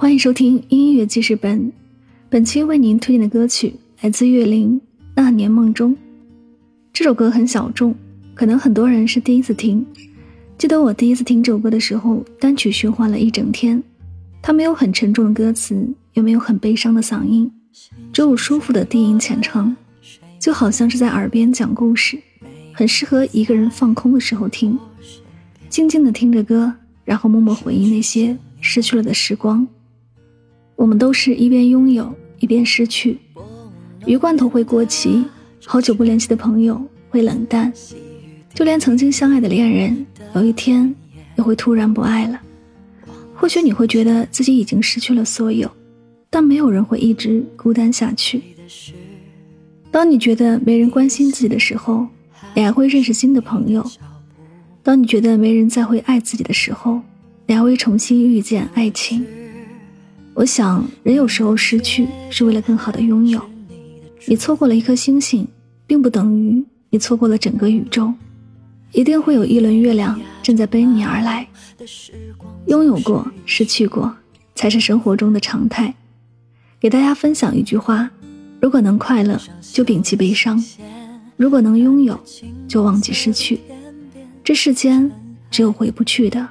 [0.00, 1.72] 欢迎收听音乐记事本，
[2.30, 4.80] 本期为您推荐的歌曲来自岳林
[5.16, 5.90] 《那年梦中》。
[6.92, 7.92] 这首歌很小众，
[8.32, 9.84] 可能很多人是第一次听。
[10.56, 13.82] 记得我第一次听这首歌的时候，单曲循环了一整天。
[14.40, 17.50] 它没有很沉重的歌词，也没有很悲伤的嗓音，
[18.12, 19.76] 只有舒服的低音浅唱，
[20.38, 22.16] 就好像是在耳边讲故事，
[22.72, 24.78] 很适合一个人放空的时候听。
[25.68, 26.72] 静静的听着歌，
[27.04, 29.66] 然后默默回忆那些失去了的时光。
[30.78, 33.18] 我们都是一边拥有一边失去，
[34.06, 35.24] 鱼罐头会过期，
[35.66, 37.72] 好久不联系的朋友会冷淡，
[38.54, 40.06] 就连曾经相爱的恋人，
[40.36, 40.94] 有一天
[41.36, 42.40] 也会突然不爱了。
[43.34, 45.68] 或许你会觉得自己已经失去了所有，
[46.30, 48.40] 但没有人会一直孤单下去。
[49.90, 52.06] 当你觉得没人关心自己的时候，
[52.54, 53.82] 你还会认识新的朋友；
[54.84, 57.00] 当你觉得没人再会爱自己的时候，
[57.48, 59.26] 你还会重新遇见爱情。
[60.38, 63.42] 我想，人有时候失去是为了更好的拥有。
[64.26, 65.44] 你错过了一颗星星，
[65.84, 68.14] 并不等于你错过了整个宇宙。
[68.92, 71.44] 一定会有一轮月亮正在奔你而来。
[72.68, 74.14] 拥有过，失去过，
[74.54, 75.92] 才是生活中的常态。
[76.78, 78.08] 给大家分享一句话：
[78.60, 79.40] 如果能快乐，
[79.72, 80.56] 就摒弃悲伤；
[81.36, 82.16] 如果能拥有，
[82.68, 83.58] 就忘记失去。
[84.44, 85.10] 这世间
[85.50, 86.48] 只有回不去的，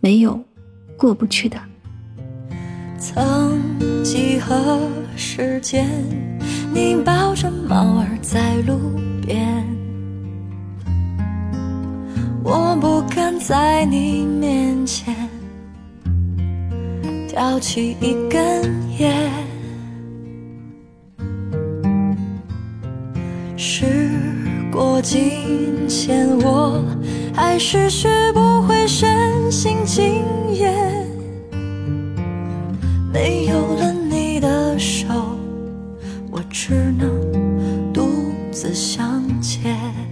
[0.00, 0.42] 没有
[0.96, 1.56] 过不去的。
[4.48, 4.80] 和
[5.14, 5.86] 时间，
[6.72, 8.78] 你抱着猫儿在路
[9.20, 9.62] 边，
[12.42, 15.14] 我不敢在你面前
[17.28, 19.30] 挑起一根烟。
[23.54, 23.84] 时
[24.72, 26.82] 过境迁，我
[27.34, 30.22] 还是学不会深信今
[30.54, 30.72] 夜。
[33.12, 33.77] 没有，
[36.60, 40.07] 只能独自向前。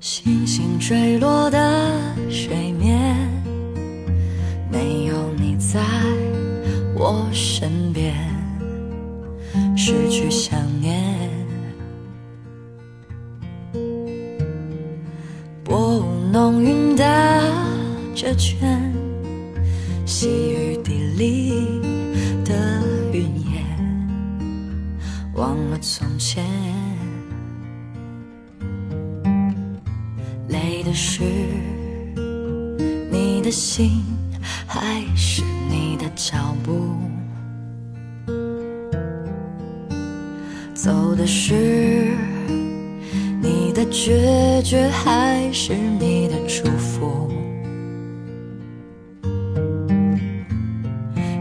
[0.00, 1.92] 星星坠落的
[2.30, 3.14] 水面，
[4.72, 5.78] 没有你在
[6.96, 8.14] 我身边，
[9.76, 11.04] 失去想念。
[15.62, 16.02] 薄雾
[16.32, 17.04] 浓云的
[18.14, 18.90] 这圈，
[20.06, 21.82] 细雨滴里
[22.42, 23.62] 的云烟，
[25.34, 26.79] 忘了从前。
[30.82, 31.22] 的是
[33.10, 34.02] 你的心，
[34.66, 36.94] 还是你的脚步？
[40.74, 42.16] 走的是
[43.42, 47.28] 你的决绝，还是你的祝福？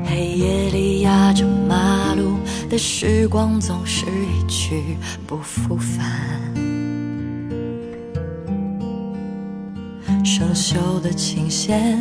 [0.06, 2.36] 黑夜里压着马路
[2.70, 6.69] 的时光，总是一去不复返。
[10.24, 11.97] 生锈的琴弦，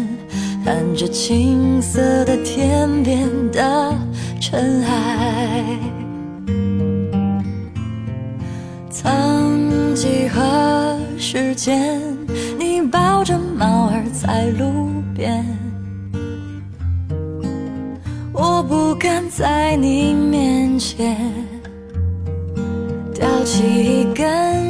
[0.64, 3.94] 弹着青色的天边的
[4.40, 5.64] 尘埃。
[8.90, 12.00] 曾几何时间，
[12.58, 15.44] 你抱着猫儿在路边，
[18.32, 21.16] 我不敢在你面前
[23.14, 24.67] 叼起一根。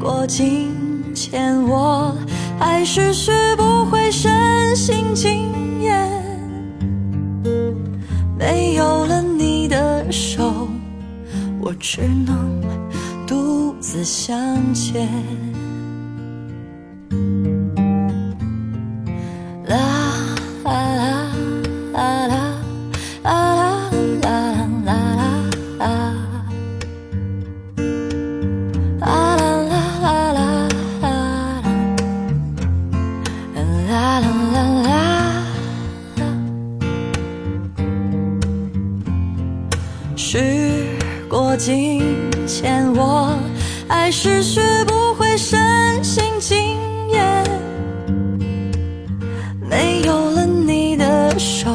[0.00, 0.72] 过境
[1.12, 2.14] 迁，我
[2.58, 6.08] 还是学不会深信经验。
[8.38, 10.68] 没有了你的手，
[11.60, 12.60] 我只能
[13.26, 14.36] 独自向
[14.72, 15.08] 前。
[40.16, 40.96] 时
[41.28, 42.02] 过境
[42.46, 43.38] 迁，我
[43.86, 46.58] 还是学不会深信经
[47.10, 47.44] 验。
[49.60, 51.70] 没有了你的手，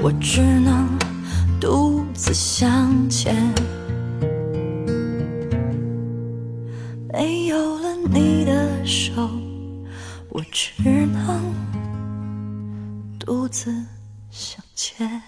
[0.00, 0.88] 我只能
[1.60, 3.34] 独自向前。
[7.12, 9.28] 没有了你的手，
[10.28, 10.72] 我只
[11.06, 11.54] 能
[13.18, 13.74] 独自
[14.30, 15.20] 向前。